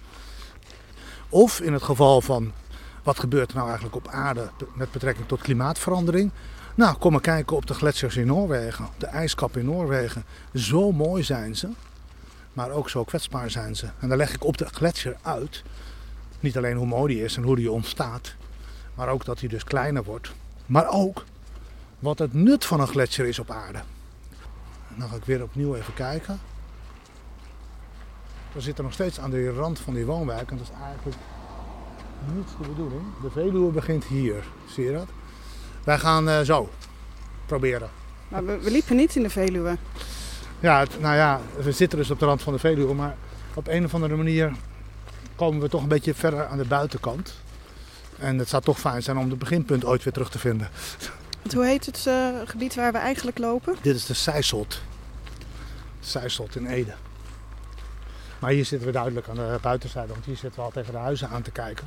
Of 1.29 1.61
in 1.61 1.73
het 1.73 1.83
geval 1.83 2.21
van 2.21 2.53
wat 3.03 3.19
gebeurt 3.19 3.51
er 3.51 3.57
nou 3.57 3.67
eigenlijk 3.67 3.97
op 3.97 4.09
aarde 4.09 4.51
met 4.75 4.93
betrekking 4.93 5.29
tot 5.29 5.41
klimaatverandering. 5.41 6.31
Nou, 6.75 6.97
kom 6.97 7.13
maar 7.13 7.21
kijken 7.21 7.57
op 7.57 7.67
de 7.67 7.75
gletsjers 7.75 8.17
in 8.17 8.27
Noorwegen, 8.27 8.89
de 8.99 9.07
ijskap 9.07 9.57
in 9.57 9.65
Noorwegen. 9.65 10.25
Zo 10.55 10.93
mooi 10.93 11.23
zijn 11.23 11.57
ze, 11.57 11.69
maar 12.53 12.71
ook 12.71 12.89
zo 12.89 13.05
kwetsbaar 13.05 13.51
zijn 13.51 13.77
ze. 13.77 13.89
En 13.99 14.09
dan 14.09 14.17
leg 14.17 14.35
ik 14.35 14.45
op 14.45 14.57
de 14.59 14.67
gletsjer 14.67 15.17
uit, 15.23 15.63
niet 16.41 16.57
alleen 16.57 16.77
hoe 16.77 16.87
mooi 16.87 17.15
die 17.15 17.25
is 17.25 17.37
en 17.37 17.43
hoe 17.43 17.57
die 17.57 17.71
ontstaat, 17.71 18.35
maar 18.95 19.09
ook 19.09 19.25
dat 19.25 19.41
hij 19.41 19.49
dus 19.49 19.65
kleiner 19.65 20.05
wordt. 20.05 20.33
Maar 20.67 20.89
ook 20.89 21.25
wat 21.99 22.19
het 22.19 22.33
nut 22.33 22.65
van 22.65 22.81
een 22.81 22.87
gletsjer 22.87 23.27
is 23.27 23.39
op 23.39 23.51
aarde. 23.51 23.81
dan 24.97 25.09
ga 25.09 25.17
ik 25.17 25.25
weer 25.25 25.43
opnieuw 25.43 25.75
even 25.75 25.95
kijken. 25.95 26.41
We 28.53 28.61
zitten 28.61 28.85
nog 28.85 28.93
steeds 28.93 29.21
aan 29.21 29.31
de 29.31 29.53
rand 29.53 29.79
van 29.79 29.95
die 29.95 30.07
woonwijk 30.07 30.51
en 30.51 30.57
dat 30.57 30.67
is 30.67 30.83
eigenlijk 30.83 31.17
niet 32.35 32.49
de 32.61 32.69
bedoeling. 32.69 33.03
De 33.23 33.31
Veluwe 33.31 33.71
begint 33.71 34.05
hier, 34.05 34.45
zie 34.67 34.85
je 34.85 34.93
dat? 34.93 35.07
Wij 35.85 35.99
gaan 35.99 36.29
uh, 36.29 36.41
zo 36.41 36.71
proberen. 37.47 37.91
Maar 38.29 38.47
we, 38.47 38.59
we, 38.59 38.71
liepen 38.71 38.97
niet 38.97 39.17
in 39.17 39.23
de 39.23 39.31
Veluwe. 39.31 39.77
Ja, 40.61 40.79
het, 40.79 41.01
nou 41.01 41.15
ja, 41.15 41.41
we 41.63 41.73
zitten 41.73 41.99
dus 41.99 42.11
op 42.11 42.19
de 42.19 42.25
rand 42.25 42.43
van 42.43 42.53
de 42.53 42.59
Veluwe, 42.59 42.95
maar 42.95 43.17
op 43.55 43.69
een 43.69 43.85
of 43.85 43.95
andere 43.95 44.17
manier 44.17 44.53
komen 45.35 45.61
we 45.61 45.69
toch 45.69 45.83
een 45.83 45.89
beetje 45.89 46.15
verder 46.15 46.47
aan 46.47 46.59
de 46.59 46.65
buitenkant. 46.65 47.35
En 48.19 48.39
het 48.39 48.49
zou 48.49 48.63
toch 48.63 48.81
fijn 48.81 49.03
zijn 49.03 49.17
om 49.17 49.31
het 49.31 49.39
beginpunt 49.39 49.85
ooit 49.85 50.05
weer 50.05 50.13
terug 50.13 50.31
te 50.31 50.39
vinden. 50.39 50.69
Want 51.43 51.55
hoe 51.55 51.67
heet 51.67 51.87
het 51.87 52.05
uh, 52.09 52.29
gebied 52.45 52.75
waar 52.75 52.93
we 52.93 52.99
eigenlijk 52.99 53.39
lopen? 53.39 53.77
Dit 53.81 53.97
is 53.97 54.07
de 54.07 54.15
Sijsselt. 54.15 54.81
Sijsselt 56.01 56.57
in 56.57 56.67
Ede. 56.67 56.95
Maar 58.39 58.51
hier 58.51 58.65
zitten 58.65 58.87
we 58.87 58.93
duidelijk 58.93 59.29
aan 59.29 59.35
de 59.35 59.59
buitenzijde, 59.63 60.13
want 60.13 60.25
hier 60.25 60.37
zitten 60.37 60.61
we 60.61 60.67
al 60.67 60.73
tegen 60.73 60.93
de 60.93 60.99
huizen 60.99 61.29
aan 61.29 61.43
te 61.43 61.51
kijken. 61.51 61.87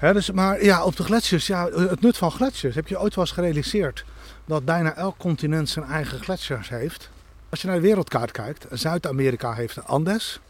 Dus, 0.00 0.30
maar 0.30 0.64
ja, 0.64 0.84
op 0.84 0.96
de 0.96 1.02
gletsjers, 1.02 1.46
ja, 1.46 1.70
het 1.70 2.00
nut 2.00 2.16
van 2.16 2.30
gletsjers. 2.30 2.74
Heb 2.74 2.88
je 2.88 3.00
ooit 3.00 3.14
wel 3.14 3.24
eens 3.24 3.34
gerealiseerd 3.34 4.04
dat 4.44 4.64
bijna 4.64 4.94
elk 4.94 5.18
continent 5.18 5.68
zijn 5.68 5.84
eigen 5.84 6.20
gletsjers 6.20 6.68
heeft? 6.68 7.10
Als 7.48 7.60
je 7.60 7.66
naar 7.66 7.76
de 7.76 7.82
wereldkaart 7.82 8.30
kijkt, 8.30 8.66
Zuid-Amerika 8.70 9.52
heeft 9.52 9.74
de 9.74 9.82
Andes, 9.82 10.40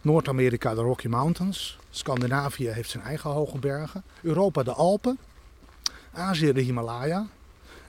Noord-Amerika 0.00 0.74
de 0.74 0.80
Rocky 0.80 1.08
Mountains. 1.08 1.78
Scandinavië 1.90 2.68
heeft 2.68 2.90
zijn 2.90 3.02
eigen 3.02 3.30
hoge 3.30 3.58
bergen. 3.58 4.02
Europa 4.20 4.62
de 4.62 4.72
Alpen. 4.72 5.18
Azië 6.12 6.52
de 6.52 6.60
Himalaya. 6.60 7.26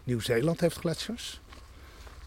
Nieuw-Zeeland 0.03 0.59
heeft 0.59 0.77
gletsjers. 0.77 1.41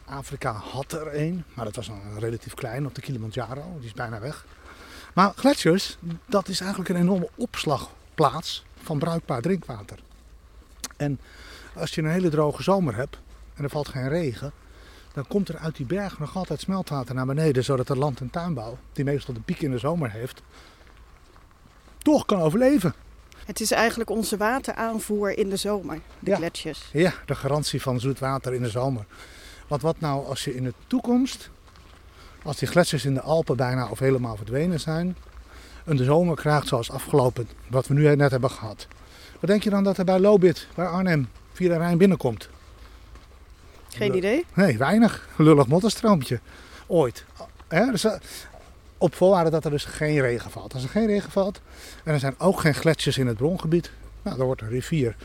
Afrika 0.04 0.52
had 0.52 0.92
er 0.92 1.14
een, 1.14 1.44
maar 1.54 1.64
dat 1.64 1.76
was 1.76 1.88
een 1.88 2.18
relatief 2.18 2.54
klein 2.54 2.86
op 2.86 2.94
de 2.94 3.00
Kilimanjaro. 3.00 3.76
Die 3.78 3.86
is 3.86 3.92
bijna 3.92 4.20
weg. 4.20 4.44
Maar 5.14 5.32
gletsjers, 5.36 5.96
dat 6.26 6.48
is 6.48 6.60
eigenlijk 6.60 6.90
een 6.90 7.00
enorme 7.00 7.28
opslagplaats 7.34 8.64
van 8.82 8.98
bruikbaar 8.98 9.40
drinkwater. 9.40 9.98
En 10.96 11.20
als 11.74 11.94
je 11.94 12.02
een 12.02 12.10
hele 12.10 12.28
droge 12.28 12.62
zomer 12.62 12.96
hebt 12.96 13.18
en 13.54 13.64
er 13.64 13.70
valt 13.70 13.88
geen 13.88 14.08
regen, 14.08 14.52
dan 15.12 15.26
komt 15.26 15.48
er 15.48 15.58
uit 15.58 15.76
die 15.76 15.86
berg 15.86 16.18
nog 16.18 16.36
altijd 16.36 16.60
smeltwater 16.60 17.14
naar 17.14 17.26
beneden, 17.26 17.64
zodat 17.64 17.86
de 17.86 17.96
land- 17.96 18.20
en 18.20 18.30
tuinbouw, 18.30 18.78
die 18.92 19.04
meestal 19.04 19.34
de 19.34 19.40
piek 19.40 19.60
in 19.60 19.70
de 19.70 19.78
zomer 19.78 20.10
heeft, 20.10 20.42
toch 21.98 22.26
kan 22.26 22.40
overleven. 22.40 22.94
Het 23.46 23.60
is 23.60 23.70
eigenlijk 23.70 24.10
onze 24.10 24.36
wateraanvoer 24.36 25.38
in 25.38 25.48
de 25.50 25.56
zomer, 25.56 26.00
de 26.18 26.30
Ja. 26.30 26.36
gletsjers. 26.36 26.88
Ja, 26.92 27.12
de 27.26 27.34
garantie 27.34 27.82
van 27.82 28.00
zoet 28.00 28.18
water 28.18 28.54
in 28.54 28.62
de 28.62 28.68
zomer. 28.70 29.04
Want 29.68 29.82
wat 29.82 30.00
nou 30.00 30.26
als 30.26 30.44
je 30.44 30.54
in 30.54 30.64
de 30.64 30.74
toekomst, 30.86 31.50
als 32.42 32.56
die 32.56 32.68
gletsjers 32.68 33.04
in 33.04 33.14
de 33.14 33.20
Alpen 33.20 33.56
bijna 33.56 33.88
of 33.88 33.98
helemaal 33.98 34.36
verdwenen 34.36 34.80
zijn, 34.80 35.16
een 35.84 35.96
de 35.96 36.04
zomer 36.04 36.36
krijgt 36.36 36.68
zoals 36.68 36.90
afgelopen, 36.90 37.48
wat 37.68 37.86
we 37.86 37.94
nu 37.94 38.16
net 38.16 38.30
hebben 38.30 38.50
gehad. 38.50 38.86
Wat 39.40 39.50
denk 39.50 39.62
je 39.62 39.70
dan 39.70 39.84
dat 39.84 39.98
er 39.98 40.04
bij 40.04 40.18
Lobit, 40.18 40.66
bij 40.74 40.86
Arnhem, 40.86 41.28
via 41.52 41.68
de 41.68 41.78
Rijn 41.78 41.98
binnenkomt? 41.98 42.48
Geen 43.88 44.16
idee? 44.16 44.44
Nee, 44.54 44.78
weinig. 44.78 45.28
Lullig 45.36 45.66
modderstroompje. 45.66 46.40
Ooit. 46.86 47.24
Dus, 47.68 48.06
op 48.98 49.14
voorwaarde 49.14 49.50
dat 49.50 49.64
er 49.64 49.70
dus 49.70 49.84
geen 49.84 50.20
regen 50.20 50.50
valt. 50.50 50.74
Als 50.74 50.82
er 50.82 50.88
geen 50.88 51.06
regen 51.06 51.30
valt 51.30 51.60
en 52.04 52.12
er 52.12 52.20
zijn 52.20 52.34
ook 52.38 52.60
geen 52.60 52.74
gletsjers 52.74 53.18
in 53.18 53.26
het 53.26 53.36
brongebied, 53.36 53.90
nou, 54.22 54.36
dan 54.36 54.46
wordt 54.46 54.60
een 54.60 54.68
rivier 54.68 55.16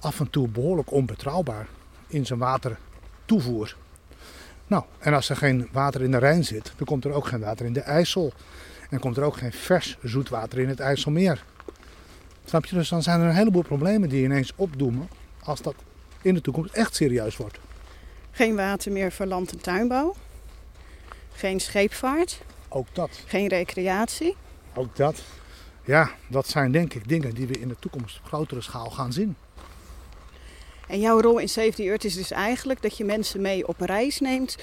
af 0.00 0.20
en 0.20 0.30
toe 0.30 0.48
behoorlijk 0.48 0.90
onbetrouwbaar 0.90 1.66
in 2.06 2.26
zijn 2.26 2.38
watertoevoer. 2.38 3.76
Nou, 4.66 4.84
en 4.98 5.14
als 5.14 5.28
er 5.28 5.36
geen 5.36 5.68
water 5.72 6.02
in 6.02 6.10
de 6.10 6.18
Rijn 6.18 6.44
zit, 6.44 6.72
dan 6.76 6.86
komt 6.86 7.04
er 7.04 7.12
ook 7.12 7.26
geen 7.26 7.40
water 7.40 7.66
in 7.66 7.72
de 7.72 7.80
IJssel. 7.80 8.32
En 8.94 9.00
komt 9.00 9.16
er 9.16 9.22
ook 9.22 9.36
geen 9.36 9.52
vers 9.52 9.96
zoetwater 10.02 10.58
in 10.58 10.68
het 10.68 10.80
IJsselmeer. 10.80 11.44
Snap 12.44 12.64
je? 12.64 12.76
Dus 12.76 12.88
dan 12.88 13.02
zijn 13.02 13.20
er 13.20 13.28
een 13.28 13.34
heleboel 13.34 13.62
problemen 13.62 14.08
die 14.08 14.24
ineens 14.24 14.52
opdoemen 14.56 15.08
als 15.42 15.62
dat 15.62 15.74
in 16.22 16.34
de 16.34 16.40
toekomst 16.40 16.74
echt 16.74 16.94
serieus 16.94 17.36
wordt. 17.36 17.58
Geen 18.30 18.56
water 18.56 18.92
meer 18.92 19.12
voor 19.12 19.26
land- 19.26 19.52
en 19.52 19.60
tuinbouw. 19.60 20.14
Geen 21.32 21.60
scheepvaart. 21.60 22.42
Ook 22.68 22.86
dat. 22.92 23.22
Geen 23.26 23.48
recreatie. 23.48 24.36
Ook 24.74 24.96
dat. 24.96 25.22
Ja, 25.84 26.10
dat 26.28 26.48
zijn 26.48 26.72
denk 26.72 26.94
ik 26.94 27.08
dingen 27.08 27.34
die 27.34 27.46
we 27.46 27.58
in 27.58 27.68
de 27.68 27.76
toekomst 27.78 28.18
op 28.18 28.26
grotere 28.26 28.60
schaal 28.60 28.90
gaan 28.90 29.12
zien. 29.12 29.36
En 30.86 31.00
jouw 31.00 31.20
rol 31.20 31.38
in 31.38 31.48
Save 31.48 31.72
the 31.72 31.82
Earth 31.82 32.04
is 32.04 32.14
dus 32.14 32.30
eigenlijk 32.30 32.82
dat 32.82 32.96
je 32.96 33.04
mensen 33.04 33.40
mee 33.40 33.68
op 33.68 33.80
reis 33.80 34.20
neemt 34.20 34.56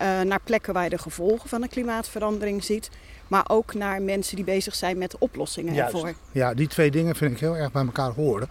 naar 0.00 0.40
plekken 0.44 0.74
waar 0.74 0.84
je 0.84 0.90
de 0.90 0.98
gevolgen 0.98 1.48
van 1.48 1.60
de 1.60 1.68
klimaatverandering 1.68 2.64
ziet, 2.64 2.90
maar 3.28 3.44
ook 3.48 3.74
naar 3.74 4.02
mensen 4.02 4.36
die 4.36 4.44
bezig 4.44 4.74
zijn 4.74 4.98
met 4.98 5.18
oplossingen 5.18 5.76
ervoor. 5.76 6.12
Ja, 6.32 6.54
die 6.54 6.68
twee 6.68 6.90
dingen 6.90 7.16
vind 7.16 7.32
ik 7.32 7.40
heel 7.40 7.56
erg 7.56 7.72
bij 7.72 7.84
elkaar 7.84 8.10
horen. 8.10 8.48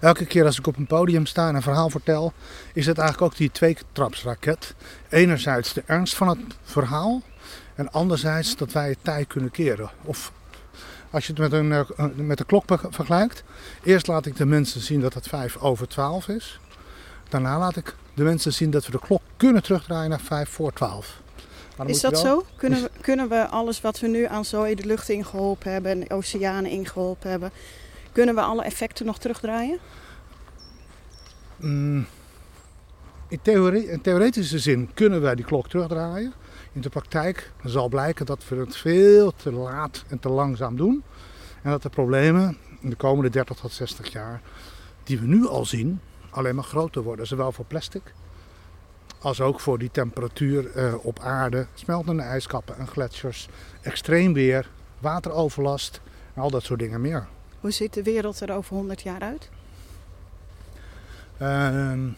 Elke 0.00 0.26
keer 0.26 0.44
als 0.44 0.58
ik 0.58 0.66
op 0.66 0.76
een 0.76 0.86
podium 0.86 1.26
sta 1.26 1.48
en 1.48 1.54
een 1.54 1.62
verhaal 1.62 1.90
vertel, 1.90 2.32
is 2.72 2.86
het 2.86 2.98
eigenlijk 2.98 3.32
ook 3.32 3.38
die 3.38 3.50
tweetrapsraket. 3.50 4.74
Enerzijds 5.08 5.72
de 5.72 5.82
ernst 5.86 6.14
van 6.14 6.28
het 6.28 6.38
verhaal 6.62 7.22
en 7.74 7.92
anderzijds 7.92 8.56
dat 8.56 8.72
wij 8.72 8.88
het 8.88 8.98
tij 9.02 9.24
kunnen 9.24 9.50
keren. 9.50 9.90
Of 10.02 10.32
als 11.10 11.26
je 11.26 11.32
het 11.32 11.40
met, 11.40 11.52
een, 11.52 11.72
eh, 11.72 12.06
met 12.14 12.38
de 12.38 12.44
klok 12.44 12.64
vergelijkt. 12.90 13.44
Eerst 13.82 14.06
laat 14.06 14.26
ik 14.26 14.36
de 14.36 14.46
mensen 14.46 14.80
zien 14.80 15.00
dat 15.00 15.14
het 15.14 15.28
5 15.28 15.56
over 15.56 15.88
12 15.88 16.28
is. 16.28 16.60
Daarna 17.28 17.58
laat 17.58 17.76
ik 17.76 17.94
de 18.14 18.22
mensen 18.22 18.52
zien 18.52 18.70
dat 18.70 18.86
we 18.86 18.92
de 18.92 18.98
klok 18.98 19.22
kunnen 19.36 19.62
terugdraaien 19.62 20.10
naar 20.10 20.20
5 20.20 20.48
voor 20.48 20.72
12. 20.72 21.20
Maar 21.76 21.86
dan 21.86 21.94
Is 21.94 22.00
dat 22.00 22.12
wel- 22.12 22.20
zo? 22.20 22.44
Kunnen 22.56 22.82
we, 22.82 22.90
kunnen 23.00 23.28
we 23.28 23.46
alles 23.48 23.80
wat 23.80 24.00
we 24.00 24.06
nu 24.08 24.24
aan 24.26 24.44
zooi 24.44 24.74
de 24.74 24.86
lucht 24.86 25.08
ingeholpen 25.08 25.72
hebben 25.72 25.90
en 25.90 26.00
de 26.00 26.10
oceanen 26.10 26.70
ingeholpen 26.70 27.30
hebben, 27.30 27.50
kunnen 28.12 28.34
we 28.34 28.40
alle 28.40 28.62
effecten 28.64 29.06
nog 29.06 29.18
terugdraaien? 29.18 29.78
Mm, 31.56 32.06
in, 33.28 33.38
theorie, 33.42 33.90
in 33.90 34.00
theoretische 34.00 34.58
zin 34.58 34.90
kunnen 34.94 35.20
wij 35.20 35.34
die 35.34 35.44
klok 35.44 35.68
terugdraaien. 35.68 36.32
In 36.72 36.80
de 36.80 36.88
praktijk 36.88 37.52
zal 37.64 37.88
blijken 37.88 38.26
dat 38.26 38.48
we 38.48 38.56
het 38.56 38.76
veel 38.76 39.32
te 39.36 39.52
laat 39.52 40.04
en 40.08 40.18
te 40.18 40.28
langzaam 40.28 40.76
doen. 40.76 41.02
En 41.62 41.70
dat 41.70 41.82
de 41.82 41.88
problemen 41.88 42.56
in 42.80 42.90
de 42.90 42.96
komende 42.96 43.30
30 43.30 43.56
tot 43.56 43.72
60 43.72 44.12
jaar, 44.12 44.40
die 45.04 45.18
we 45.18 45.26
nu 45.26 45.46
al 45.46 45.64
zien, 45.64 46.00
alleen 46.34 46.54
maar 46.54 46.64
groter 46.64 47.02
worden. 47.02 47.26
Zowel 47.26 47.52
voor 47.52 47.64
plastic 47.64 48.02
als 49.20 49.40
ook 49.40 49.60
voor 49.60 49.78
die 49.78 49.90
temperatuur 49.90 50.70
eh, 50.70 50.94
op 51.04 51.18
aarde, 51.18 51.66
smeltende 51.74 52.22
ijskappen 52.22 52.76
en 52.78 52.86
gletsjers, 52.86 53.48
extreem 53.82 54.32
weer, 54.32 54.70
wateroverlast 54.98 56.00
en 56.34 56.42
al 56.42 56.50
dat 56.50 56.62
soort 56.62 56.78
dingen 56.80 57.00
meer. 57.00 57.26
Hoe 57.60 57.70
ziet 57.70 57.94
de 57.94 58.02
wereld 58.02 58.40
er 58.40 58.52
over 58.52 58.74
100 58.76 59.02
jaar 59.02 59.20
uit? 59.20 59.50
Ehm, 61.38 62.08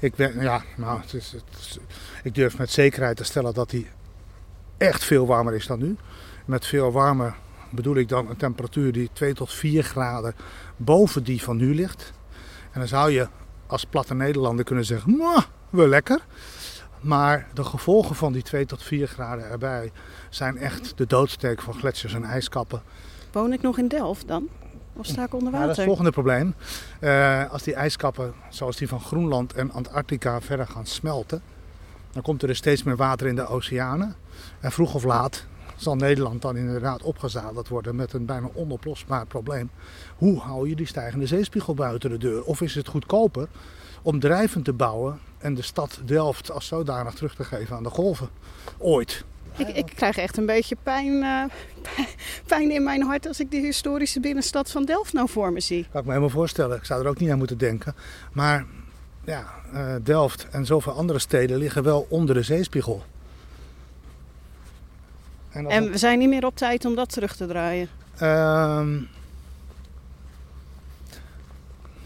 ik, 0.00 0.14
ben, 0.14 0.40
ja, 0.40 0.62
nou, 0.76 1.00
het 1.00 1.14
is, 1.14 1.32
het 1.32 1.42
is- 1.58 1.78
ik 2.22 2.34
durf 2.34 2.58
met 2.58 2.70
zekerheid 2.70 3.16
te 3.16 3.24
stellen 3.24 3.54
dat 3.54 3.70
die 3.70 3.86
echt 4.76 5.04
veel 5.04 5.26
warmer 5.26 5.54
is 5.54 5.66
dan 5.66 5.78
nu. 5.78 5.96
Met 6.44 6.66
veel 6.66 6.92
warmer 6.92 7.34
bedoel 7.70 7.96
ik 7.96 8.08
dan 8.08 8.30
een 8.30 8.36
temperatuur 8.36 8.92
die 8.92 9.10
2 9.12 9.34
tot 9.34 9.52
4 9.52 9.82
graden 9.82 10.34
boven 10.76 11.24
die 11.24 11.42
van 11.42 11.56
nu 11.56 11.74
ligt. 11.74 12.12
En 12.72 12.78
dan 12.80 12.88
zou 12.88 13.10
je 13.10 13.28
als 13.66 13.84
platte 13.84 14.14
Nederlander 14.14 14.64
kunnen 14.64 14.84
zeggen, 14.84 15.10
"Mwah, 15.16 15.42
wel 15.70 15.86
lekker. 15.86 16.20
Maar 17.00 17.46
de 17.54 17.64
gevolgen 17.64 18.14
van 18.16 18.32
die 18.32 18.42
2 18.42 18.66
tot 18.66 18.82
4 18.82 19.06
graden 19.06 19.50
erbij 19.50 19.92
zijn 20.30 20.56
echt 20.56 20.92
de 20.96 21.06
doodsteek 21.06 21.62
van 21.62 21.74
gletsjers 21.74 22.14
en 22.14 22.24
ijskappen. 22.24 22.82
Woon 23.32 23.52
ik 23.52 23.62
nog 23.62 23.78
in 23.78 23.88
Delft 23.88 24.28
dan? 24.28 24.48
Of 24.92 25.06
sta 25.06 25.24
ik 25.24 25.34
onder 25.34 25.52
Ja, 25.52 25.58
dat 25.58 25.60
is 25.60 25.66
water? 25.66 25.76
het 25.76 25.84
volgende 25.84 26.10
probleem. 26.10 26.54
Eh, 27.00 27.50
als 27.52 27.62
die 27.62 27.74
ijskappen, 27.74 28.34
zoals 28.48 28.76
die 28.76 28.88
van 28.88 29.00
Groenland 29.00 29.52
en 29.52 29.72
Antarctica, 29.72 30.40
verder 30.40 30.66
gaan 30.66 30.86
smelten, 30.86 31.42
dan 32.12 32.22
komt 32.22 32.42
er 32.42 32.48
dus 32.48 32.58
steeds 32.58 32.82
meer 32.82 32.96
water 32.96 33.26
in 33.26 33.36
de 33.36 33.46
oceanen. 33.46 34.14
En 34.60 34.72
vroeg 34.72 34.94
of 34.94 35.04
laat 35.04 35.46
zal 35.78 35.96
Nederland 35.96 36.42
dan 36.42 36.56
inderdaad 36.56 37.02
opgezadeld 37.02 37.68
worden 37.68 37.96
met 37.96 38.12
een 38.12 38.24
bijna 38.24 38.48
onoplosbaar 38.54 39.26
probleem. 39.26 39.70
Hoe 40.16 40.38
hou 40.38 40.68
je 40.68 40.76
die 40.76 40.86
stijgende 40.86 41.26
zeespiegel 41.26 41.74
buiten 41.74 42.10
de 42.10 42.18
deur? 42.18 42.42
Of 42.44 42.60
is 42.60 42.74
het 42.74 42.88
goedkoper 42.88 43.48
om 44.02 44.20
drijvend 44.20 44.64
te 44.64 44.72
bouwen 44.72 45.18
en 45.38 45.54
de 45.54 45.62
stad 45.62 46.00
Delft 46.04 46.50
als 46.50 46.66
zodanig 46.66 47.14
terug 47.14 47.34
te 47.34 47.44
geven 47.44 47.76
aan 47.76 47.82
de 47.82 47.90
golven? 47.90 48.28
Ooit. 48.78 49.24
Ik, 49.56 49.68
ik 49.68 49.92
krijg 49.94 50.16
echt 50.16 50.36
een 50.36 50.46
beetje 50.46 50.76
pijn, 50.82 51.22
eh, 51.22 51.44
pijn 52.46 52.70
in 52.70 52.82
mijn 52.82 53.02
hart 53.02 53.26
als 53.26 53.40
ik 53.40 53.50
de 53.50 53.56
historische 53.56 54.20
binnenstad 54.20 54.70
van 54.70 54.84
Delft 54.84 55.12
nou 55.12 55.28
voor 55.28 55.52
me 55.52 55.60
zie. 55.60 55.86
Kan 55.90 56.00
ik 56.00 56.06
me 56.06 56.12
helemaal 56.12 56.34
voorstellen. 56.34 56.76
Ik 56.76 56.84
zou 56.84 57.02
er 57.02 57.08
ook 57.08 57.18
niet 57.18 57.30
aan 57.30 57.38
moeten 57.38 57.58
denken. 57.58 57.94
Maar 58.32 58.66
ja, 59.24 59.44
eh, 59.72 59.94
Delft 60.02 60.46
en 60.50 60.66
zoveel 60.66 60.92
andere 60.92 61.18
steden 61.18 61.58
liggen 61.58 61.82
wel 61.82 62.06
onder 62.08 62.34
de 62.34 62.42
zeespiegel. 62.42 63.02
En 65.50 65.64
het- 65.70 65.90
we 65.90 65.98
zijn 65.98 66.18
niet 66.18 66.28
meer 66.28 66.46
op 66.46 66.56
tijd 66.56 66.84
om 66.84 66.94
dat 66.94 67.12
terug 67.12 67.36
te 67.36 67.46
draaien. 67.46 67.88
Ehm, 68.18 68.96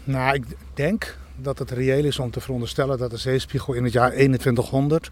nou, 0.03 0.33
ik 0.35 0.43
denk 0.73 1.17
dat 1.35 1.59
het 1.59 1.71
reëel 1.71 2.05
is 2.05 2.19
om 2.19 2.31
te 2.31 2.39
veronderstellen 2.41 2.97
dat 2.97 3.09
de 3.11 3.17
zeespiegel 3.17 3.73
in 3.73 3.83
het 3.83 3.93
jaar 3.93 4.11
2100 4.11 5.09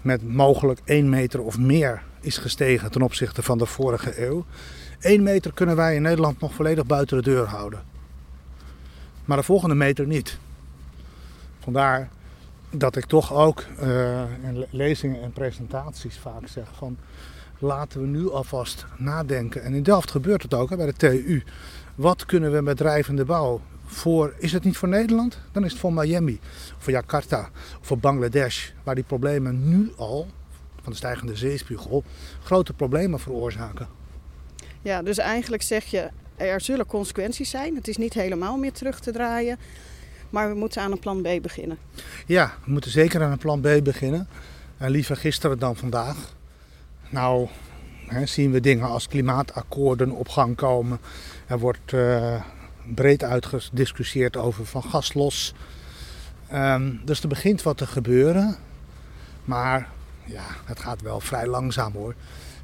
met 0.00 0.28
mogelijk 0.28 0.80
1 0.84 1.08
meter 1.08 1.40
of 1.42 1.58
meer 1.58 2.02
is 2.20 2.38
gestegen 2.38 2.90
ten 2.90 3.02
opzichte 3.02 3.42
van 3.42 3.58
de 3.58 3.66
vorige 3.66 4.24
eeuw. 4.26 4.44
1 5.00 5.22
meter 5.22 5.52
kunnen 5.52 5.76
wij 5.76 5.94
in 5.94 6.02
Nederland 6.02 6.40
nog 6.40 6.54
volledig 6.54 6.86
buiten 6.86 7.16
de 7.16 7.22
deur 7.30 7.46
houden. 7.46 7.82
Maar 9.24 9.36
de 9.36 9.42
volgende 9.42 9.74
meter 9.74 10.06
niet. 10.06 10.38
Vandaar 11.60 12.08
dat 12.70 12.96
ik 12.96 13.04
toch 13.04 13.32
ook 13.32 13.64
eh, 13.78 14.22
in 14.42 14.58
le- 14.58 14.66
lezingen 14.70 15.22
en 15.22 15.32
presentaties 15.32 16.18
vaak 16.18 16.46
zeg 16.48 16.64
van 16.76 16.96
laten 17.62 18.00
we 18.00 18.06
nu 18.06 18.30
alvast 18.30 18.86
nadenken. 18.96 19.62
En 19.62 19.74
in 19.74 19.82
Delft 19.82 20.10
gebeurt 20.10 20.42
het 20.42 20.54
ook 20.54 20.70
hè, 20.70 20.76
bij 20.76 20.86
de 20.86 20.92
TU. 20.92 21.42
Wat 21.94 22.26
kunnen 22.26 22.52
we 22.52 22.60
met 22.60 22.76
drijvende 22.76 23.24
bouw 23.24 23.60
voor, 23.86 24.34
is 24.38 24.52
het 24.52 24.64
niet 24.64 24.76
voor 24.76 24.88
Nederland? 24.88 25.38
Dan 25.52 25.64
is 25.64 25.70
het 25.70 25.80
voor 25.80 25.92
Miami, 25.92 26.40
voor 26.78 26.92
Jakarta, 26.92 27.50
voor 27.80 27.98
Bangladesh, 27.98 28.70
waar 28.82 28.94
die 28.94 29.04
problemen 29.04 29.68
nu 29.68 29.92
al, 29.96 30.26
van 30.82 30.92
de 30.92 30.98
stijgende 30.98 31.36
zeespiegel, 31.36 32.04
grote 32.42 32.72
problemen 32.72 33.20
veroorzaken. 33.20 33.88
Ja, 34.82 35.02
dus 35.02 35.18
eigenlijk 35.18 35.62
zeg 35.62 35.84
je, 35.84 36.10
er 36.36 36.60
zullen 36.60 36.86
consequenties 36.86 37.50
zijn. 37.50 37.74
Het 37.74 37.88
is 37.88 37.96
niet 37.96 38.14
helemaal 38.14 38.56
meer 38.56 38.72
terug 38.72 39.00
te 39.00 39.12
draaien. 39.12 39.58
Maar 40.30 40.48
we 40.48 40.54
moeten 40.54 40.82
aan 40.82 40.92
een 40.92 40.98
plan 40.98 41.22
B 41.22 41.42
beginnen. 41.42 41.78
Ja, 42.26 42.54
we 42.64 42.70
moeten 42.70 42.90
zeker 42.90 43.22
aan 43.22 43.30
een 43.30 43.38
plan 43.38 43.60
B 43.60 43.84
beginnen. 43.84 44.28
En 44.76 44.90
liever 44.90 45.16
gisteren 45.16 45.58
dan 45.58 45.76
vandaag. 45.76 46.16
Nou, 47.12 47.48
hè, 48.06 48.26
zien 48.26 48.50
we 48.50 48.60
dingen 48.60 48.88
als 48.88 49.08
klimaatakkoorden 49.08 50.10
op 50.10 50.28
gang 50.28 50.56
komen. 50.56 50.98
Er 51.46 51.58
wordt 51.58 51.92
uh, 51.92 52.42
breed 52.94 53.24
uitgediscussieerd 53.24 54.36
over 54.36 54.66
van 54.66 54.82
gas 54.82 55.14
los. 55.14 55.54
Um, 56.54 57.00
dus 57.04 57.22
er 57.22 57.28
begint 57.28 57.62
wat 57.62 57.76
te 57.76 57.86
gebeuren. 57.86 58.56
Maar 59.44 59.88
ja, 60.24 60.44
het 60.64 60.80
gaat 60.80 61.00
wel 61.00 61.20
vrij 61.20 61.46
langzaam 61.46 61.92
hoor. 61.92 62.14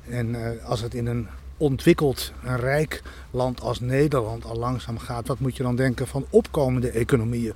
En 0.08 0.28
uh, 0.28 0.64
als 0.64 0.80
het 0.80 0.94
in 0.94 1.06
een 1.06 1.28
ontwikkeld, 1.56 2.32
een 2.44 2.56
rijk 2.56 3.02
land 3.30 3.60
als 3.60 3.80
Nederland 3.80 4.44
al 4.44 4.56
langzaam 4.56 4.98
gaat, 4.98 5.26
wat 5.26 5.40
moet 5.40 5.56
je 5.56 5.62
dan 5.62 5.76
denken 5.76 6.06
van 6.06 6.26
opkomende 6.30 6.90
economieën, 6.90 7.54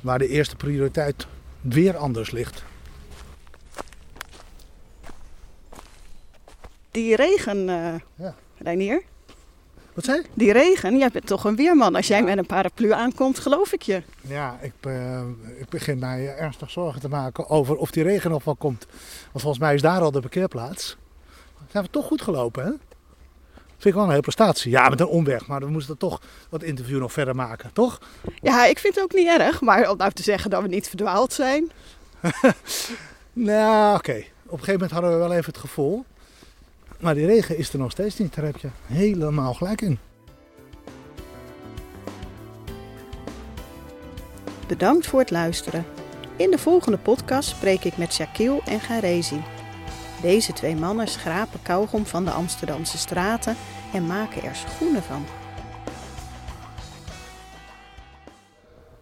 waar 0.00 0.18
de 0.18 0.28
eerste 0.28 0.56
prioriteit 0.56 1.26
weer 1.60 1.96
anders 1.96 2.30
ligt? 2.30 2.64
Die 6.92 7.16
regen, 7.16 7.68
uh, 7.68 7.94
ja. 8.14 8.34
Reinier. 8.58 9.02
Wat 9.94 10.04
zei 10.04 10.20
je? 10.20 10.26
Die 10.34 10.52
regen, 10.52 10.98
jij 10.98 11.08
bent 11.12 11.26
toch 11.26 11.44
een 11.44 11.56
weerman. 11.56 11.94
Als 11.94 12.06
jij 12.06 12.22
met 12.22 12.38
een 12.38 12.46
paraplu 12.46 12.92
aankomt, 12.92 13.38
geloof 13.38 13.72
ik 13.72 13.82
je. 13.82 14.02
Ja, 14.20 14.58
ik, 14.60 14.72
uh, 14.86 15.20
ik 15.58 15.68
begin 15.68 15.98
mij 15.98 16.36
ernstig 16.36 16.70
zorgen 16.70 17.00
te 17.00 17.08
maken 17.08 17.48
over 17.48 17.76
of 17.76 17.90
die 17.90 18.02
regen 18.02 18.30
nog 18.30 18.44
wel 18.44 18.56
komt. 18.56 18.86
Want 19.22 19.42
volgens 19.42 19.58
mij 19.58 19.74
is 19.74 19.82
daar 19.82 20.00
al 20.00 20.10
de 20.10 20.20
parkeerplaats. 20.20 20.96
Zijn 21.70 21.84
we 21.84 21.90
toch 21.90 22.06
goed 22.06 22.22
gelopen, 22.22 22.64
hè? 22.64 22.70
Vind 23.68 23.84
ik 23.84 23.94
wel 23.94 24.02
een 24.02 24.08
hele 24.08 24.20
prestatie. 24.20 24.70
Ja, 24.70 24.88
met 24.88 25.00
een 25.00 25.06
omweg, 25.06 25.46
maar 25.46 25.60
we 25.60 25.66
moesten 25.66 25.98
toch 25.98 26.20
dat 26.50 26.62
interview 26.62 26.98
nog 26.98 27.12
verder 27.12 27.34
maken, 27.34 27.70
toch? 27.72 28.00
Ja, 28.40 28.66
ik 28.66 28.78
vind 28.78 28.94
het 28.94 29.04
ook 29.04 29.14
niet 29.14 29.26
erg, 29.26 29.60
maar 29.60 29.90
om 29.90 29.96
nou 29.96 30.12
te 30.12 30.22
zeggen 30.22 30.50
dat 30.50 30.62
we 30.62 30.68
niet 30.68 30.88
verdwaald 30.88 31.32
zijn. 31.32 31.70
nou, 33.32 33.96
oké. 33.96 34.24
Op 34.46 34.58
een 34.58 34.64
gegeven 34.64 34.72
moment 34.72 34.90
hadden 34.90 35.10
we 35.10 35.16
wel 35.16 35.32
even 35.32 35.52
het 35.52 35.58
gevoel. 35.58 36.04
Maar 37.02 37.14
die 37.14 37.26
regen 37.26 37.56
is 37.56 37.72
er 37.72 37.78
nog 37.78 37.90
steeds 37.90 38.18
niet. 38.18 38.34
Daar 38.34 38.44
heb 38.44 38.56
je 38.56 38.68
helemaal 38.86 39.54
gelijk 39.54 39.80
in. 39.80 39.98
Bedankt 44.66 45.06
voor 45.06 45.20
het 45.20 45.30
luisteren. 45.30 45.84
In 46.36 46.50
de 46.50 46.58
volgende 46.58 46.98
podcast 46.98 47.48
spreek 47.48 47.84
ik 47.84 47.96
met 47.96 48.12
Shaquille 48.12 48.60
en 48.64 48.80
Garezi. 48.80 49.42
Deze 50.20 50.52
twee 50.52 50.76
mannen 50.76 51.08
schrapen 51.08 51.62
kauwgom 51.62 52.06
van 52.06 52.24
de 52.24 52.30
Amsterdamse 52.30 52.98
straten 52.98 53.56
en 53.92 54.06
maken 54.06 54.42
er 54.42 54.56
schoenen 54.56 55.02
van. 55.02 55.24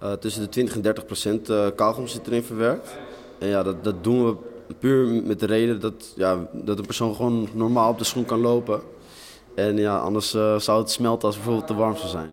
Uh, 0.03 0.13
tussen 0.13 0.43
de 0.43 0.49
20 0.49 0.75
en 0.75 0.83
30 0.83 1.07
procent 1.07 1.51
uh, 1.51 1.67
kauwgom 1.77 2.07
zit 2.07 2.27
erin 2.27 2.43
verwerkt. 2.43 2.99
En 3.39 3.49
ja, 3.49 3.63
dat, 3.63 3.85
dat 3.85 4.05
doen 4.05 4.27
we 4.27 4.37
puur 4.79 5.23
met 5.25 5.41
de 5.41 5.47
reden 5.47 5.81
dat, 5.81 6.13
ja, 6.17 6.49
dat 6.53 6.79
een 6.79 6.87
persoon 6.87 7.15
gewoon 7.15 7.49
normaal 7.53 7.91
op 7.91 7.99
de 7.99 8.05
schoen 8.05 8.25
kan 8.25 8.41
lopen. 8.41 8.81
En 9.55 9.77
ja, 9.77 9.99
anders 9.99 10.35
uh, 10.35 10.59
zou 10.59 10.81
het 10.81 10.91
smelten 10.91 11.27
als 11.27 11.37
bijvoorbeeld 11.37 11.67
te 11.67 11.75
warm 11.75 11.97
zou 11.97 12.09
zijn. 12.09 12.29